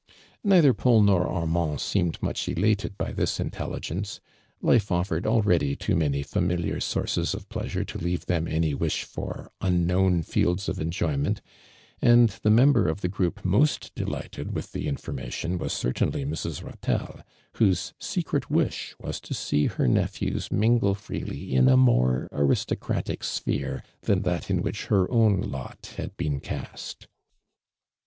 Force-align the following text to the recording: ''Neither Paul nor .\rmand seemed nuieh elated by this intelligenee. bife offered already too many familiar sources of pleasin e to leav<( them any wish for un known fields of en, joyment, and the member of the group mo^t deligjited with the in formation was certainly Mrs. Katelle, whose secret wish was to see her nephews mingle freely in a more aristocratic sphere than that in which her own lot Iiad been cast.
''Neither 0.43 0.73
Paul 0.73 1.03
nor 1.03 1.27
.\rmand 1.27 1.79
seemed 1.79 2.19
nuieh 2.21 2.57
elated 2.57 2.97
by 2.97 3.11
this 3.11 3.37
intelligenee. 3.37 4.19
bife 4.63 4.91
offered 4.91 5.27
already 5.27 5.75
too 5.75 5.95
many 5.95 6.23
familiar 6.23 6.79
sources 6.79 7.35
of 7.35 7.47
pleasin 7.49 7.83
e 7.83 7.85
to 7.85 7.99
leav<( 7.99 8.25
them 8.25 8.47
any 8.47 8.73
wish 8.73 9.03
for 9.03 9.51
un 9.61 9.85
known 9.85 10.23
fields 10.23 10.67
of 10.67 10.79
en, 10.79 10.89
joyment, 10.89 11.37
and 12.01 12.29
the 12.41 12.49
member 12.49 12.87
of 12.87 13.01
the 13.01 13.07
group 13.09 13.43
mo^t 13.43 13.91
deligjited 13.93 14.53
with 14.53 14.71
the 14.71 14.87
in 14.87 14.97
formation 14.97 15.59
was 15.59 15.71
certainly 15.71 16.25
Mrs. 16.25 16.63
Katelle, 16.63 17.21
whose 17.57 17.93
secret 17.99 18.49
wish 18.49 18.95
was 18.99 19.21
to 19.21 19.35
see 19.35 19.67
her 19.67 19.87
nephews 19.87 20.51
mingle 20.51 20.95
freely 20.95 21.53
in 21.53 21.67
a 21.67 21.77
more 21.77 22.27
aristocratic 22.31 23.23
sphere 23.23 23.83
than 24.01 24.23
that 24.23 24.49
in 24.49 24.63
which 24.63 24.85
her 24.87 25.07
own 25.11 25.41
lot 25.41 25.83
Iiad 25.83 26.17
been 26.17 26.39
cast. 26.39 27.07